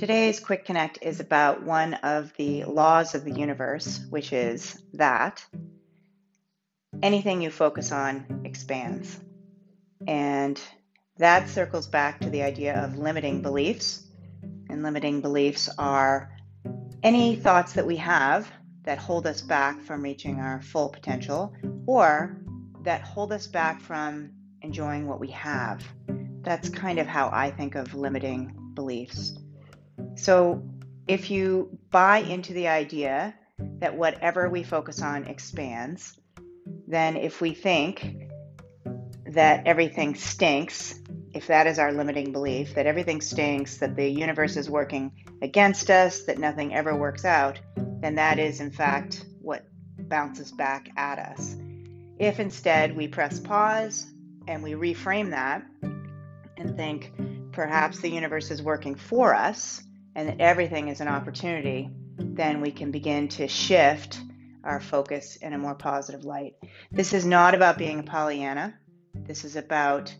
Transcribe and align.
Today's 0.00 0.40
Quick 0.40 0.64
Connect 0.64 1.00
is 1.02 1.20
about 1.20 1.62
one 1.62 1.92
of 1.92 2.32
the 2.38 2.64
laws 2.64 3.14
of 3.14 3.22
the 3.22 3.32
universe, 3.32 4.00
which 4.08 4.32
is 4.32 4.82
that 4.94 5.44
anything 7.02 7.42
you 7.42 7.50
focus 7.50 7.92
on 7.92 8.40
expands. 8.46 9.20
And 10.08 10.58
that 11.18 11.50
circles 11.50 11.86
back 11.86 12.18
to 12.20 12.30
the 12.30 12.42
idea 12.42 12.82
of 12.82 12.96
limiting 12.96 13.42
beliefs. 13.42 14.02
And 14.70 14.82
limiting 14.82 15.20
beliefs 15.20 15.68
are 15.76 16.30
any 17.02 17.36
thoughts 17.36 17.74
that 17.74 17.86
we 17.86 17.96
have 17.96 18.50
that 18.84 18.96
hold 18.96 19.26
us 19.26 19.42
back 19.42 19.82
from 19.82 20.00
reaching 20.00 20.40
our 20.40 20.62
full 20.62 20.88
potential 20.88 21.52
or 21.86 22.38
that 22.84 23.02
hold 23.02 23.34
us 23.34 23.46
back 23.46 23.82
from 23.82 24.30
enjoying 24.62 25.06
what 25.06 25.20
we 25.20 25.28
have. 25.32 25.84
That's 26.40 26.70
kind 26.70 26.98
of 26.98 27.06
how 27.06 27.28
I 27.30 27.50
think 27.50 27.74
of 27.74 27.92
limiting 27.92 28.56
beliefs. 28.72 29.34
So 30.14 30.62
if 31.06 31.30
you 31.30 31.78
buy 31.90 32.18
into 32.18 32.52
the 32.52 32.68
idea 32.68 33.34
that 33.78 33.96
whatever 33.96 34.48
we 34.48 34.62
focus 34.62 35.02
on 35.02 35.24
expands, 35.24 36.18
then 36.86 37.16
if 37.16 37.40
we 37.40 37.52
think 37.52 38.28
that 39.26 39.66
everything 39.66 40.14
stinks, 40.14 41.00
if 41.32 41.46
that 41.46 41.66
is 41.66 41.78
our 41.78 41.92
limiting 41.92 42.32
belief, 42.32 42.74
that 42.74 42.86
everything 42.86 43.20
stinks, 43.20 43.78
that 43.78 43.96
the 43.96 44.08
universe 44.08 44.56
is 44.56 44.68
working 44.68 45.12
against 45.42 45.90
us, 45.90 46.22
that 46.24 46.38
nothing 46.38 46.74
ever 46.74 46.96
works 46.96 47.24
out, 47.24 47.60
then 48.00 48.14
that 48.16 48.38
is 48.38 48.60
in 48.60 48.70
fact 48.70 49.24
what 49.40 49.66
bounces 49.98 50.50
back 50.52 50.90
at 50.96 51.18
us. 51.18 51.56
If 52.18 52.40
instead 52.40 52.96
we 52.96 53.08
press 53.08 53.38
pause 53.38 54.06
and 54.48 54.62
we 54.62 54.72
reframe 54.72 55.30
that 55.30 55.62
and 56.56 56.76
think 56.76 57.12
perhaps 57.52 58.00
the 58.00 58.10
universe 58.10 58.50
is 58.50 58.62
working 58.62 58.94
for 58.94 59.34
us, 59.34 59.82
and 60.14 60.28
that 60.28 60.40
everything 60.40 60.88
is 60.88 61.00
an 61.00 61.08
opportunity, 61.08 61.90
then 62.18 62.60
we 62.60 62.70
can 62.70 62.90
begin 62.90 63.28
to 63.28 63.48
shift 63.48 64.20
our 64.64 64.80
focus 64.80 65.36
in 65.36 65.52
a 65.52 65.58
more 65.58 65.74
positive 65.74 66.24
light. 66.24 66.54
This 66.90 67.12
is 67.12 67.24
not 67.24 67.54
about 67.54 67.78
being 67.78 68.00
a 68.00 68.02
Pollyanna. 68.02 68.74
This 69.14 69.44
is 69.44 69.56
about 69.56 70.14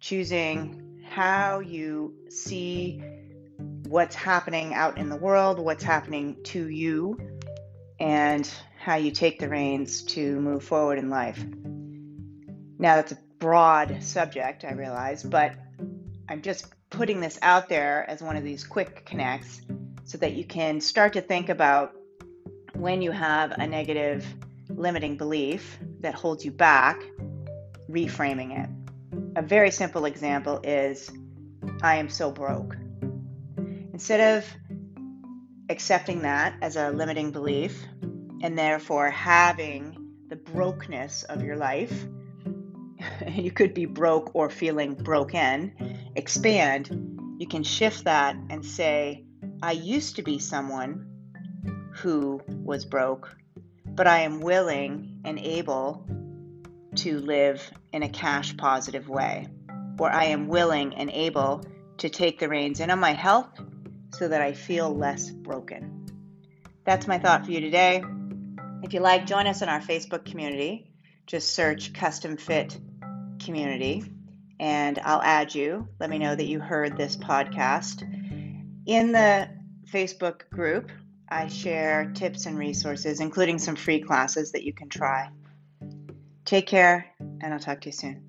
choosing 0.00 1.04
how 1.08 1.60
you 1.60 2.14
see 2.28 3.02
what's 3.88 4.14
happening 4.14 4.74
out 4.74 4.98
in 4.98 5.08
the 5.08 5.16
world, 5.16 5.58
what's 5.58 5.84
happening 5.84 6.36
to 6.44 6.68
you, 6.68 7.18
and 8.00 8.50
how 8.78 8.96
you 8.96 9.10
take 9.10 9.38
the 9.38 9.48
reins 9.48 10.02
to 10.02 10.40
move 10.40 10.64
forward 10.64 10.98
in 10.98 11.10
life. 11.10 11.44
Now, 12.78 12.96
that's 12.96 13.12
a 13.12 13.18
broad 13.38 14.02
subject, 14.02 14.64
I 14.64 14.72
realize, 14.72 15.22
but 15.22 15.54
I'm 16.28 16.42
just 16.42 16.66
putting 16.96 17.20
this 17.20 17.38
out 17.42 17.68
there 17.68 18.08
as 18.08 18.22
one 18.22 18.36
of 18.36 18.42
these 18.42 18.64
quick 18.64 19.04
connects 19.04 19.60
so 20.04 20.16
that 20.16 20.32
you 20.32 20.46
can 20.46 20.80
start 20.80 21.12
to 21.12 21.20
think 21.20 21.50
about 21.50 21.92
when 22.72 23.02
you 23.02 23.10
have 23.10 23.50
a 23.50 23.66
negative 23.66 24.24
limiting 24.70 25.14
belief 25.18 25.78
that 26.00 26.14
holds 26.14 26.42
you 26.42 26.50
back, 26.50 26.98
reframing 27.90 28.64
it. 28.64 28.70
A 29.36 29.42
very 29.42 29.70
simple 29.70 30.06
example 30.06 30.58
is 30.64 31.10
I 31.82 31.96
am 31.96 32.08
so 32.08 32.30
broke. 32.30 32.74
Instead 33.92 34.38
of 34.38 34.50
accepting 35.68 36.22
that 36.22 36.54
as 36.62 36.76
a 36.76 36.90
limiting 36.92 37.30
belief 37.30 37.78
and 38.40 38.58
therefore 38.58 39.10
having 39.10 40.14
the 40.28 40.36
brokenness 40.36 41.24
of 41.24 41.42
your 41.42 41.56
life, 41.56 42.06
you 43.28 43.50
could 43.50 43.74
be 43.74 43.86
broke 43.86 44.34
or 44.34 44.50
feeling 44.50 44.94
broken 44.94 45.72
expand, 46.16 47.36
you 47.38 47.46
can 47.46 47.62
shift 47.62 48.04
that 48.04 48.36
and 48.50 48.64
say, 48.64 49.24
I 49.62 49.72
used 49.72 50.16
to 50.16 50.22
be 50.22 50.38
someone 50.38 51.06
who 51.92 52.40
was 52.48 52.84
broke, 52.84 53.36
but 53.86 54.06
I 54.06 54.20
am 54.20 54.40
willing 54.40 55.20
and 55.24 55.38
able 55.38 56.06
to 56.96 57.20
live 57.20 57.70
in 57.92 58.02
a 58.02 58.08
cash 58.08 58.56
positive 58.56 59.08
way, 59.08 59.46
or 59.98 60.10
I 60.10 60.24
am 60.24 60.48
willing 60.48 60.94
and 60.94 61.10
able 61.10 61.64
to 61.98 62.08
take 62.08 62.38
the 62.38 62.48
reins 62.48 62.80
in 62.80 62.90
on 62.90 62.98
my 62.98 63.12
health 63.12 63.60
so 64.12 64.28
that 64.28 64.40
I 64.40 64.52
feel 64.52 64.94
less 64.94 65.30
broken. 65.30 66.06
That's 66.84 67.06
my 67.06 67.18
thought 67.18 67.44
for 67.44 67.52
you 67.52 67.60
today. 67.60 68.02
If 68.82 68.94
you 68.94 69.00
like, 69.00 69.26
join 69.26 69.46
us 69.46 69.62
in 69.62 69.68
our 69.68 69.80
Facebook 69.80 70.24
community. 70.24 70.90
Just 71.26 71.54
search 71.54 71.92
Custom 71.92 72.36
Fit 72.36 72.78
Community 73.38 74.04
and 74.58 74.98
I'll 75.00 75.22
add 75.22 75.54
you. 75.54 75.88
Let 76.00 76.10
me 76.10 76.18
know 76.18 76.34
that 76.34 76.46
you 76.46 76.60
heard 76.60 76.96
this 76.96 77.16
podcast. 77.16 78.02
In 78.86 79.12
the 79.12 79.48
Facebook 79.90 80.48
group, 80.50 80.90
I 81.28 81.48
share 81.48 82.12
tips 82.14 82.46
and 82.46 82.56
resources, 82.56 83.20
including 83.20 83.58
some 83.58 83.76
free 83.76 84.00
classes 84.00 84.52
that 84.52 84.64
you 84.64 84.72
can 84.72 84.88
try. 84.88 85.28
Take 86.44 86.66
care, 86.66 87.06
and 87.18 87.52
I'll 87.52 87.58
talk 87.58 87.80
to 87.82 87.88
you 87.88 87.92
soon. 87.92 88.22